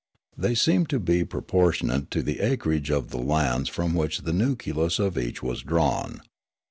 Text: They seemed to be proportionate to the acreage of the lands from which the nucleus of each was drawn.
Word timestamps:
They 0.35 0.55
seemed 0.55 0.89
to 0.89 0.99
be 0.99 1.23
proportionate 1.23 2.09
to 2.09 2.23
the 2.23 2.39
acreage 2.39 2.89
of 2.89 3.09
the 3.11 3.19
lands 3.19 3.69
from 3.69 3.93
which 3.93 4.21
the 4.21 4.33
nucleus 4.33 4.97
of 4.97 5.15
each 5.15 5.43
was 5.43 5.61
drawn. 5.61 6.21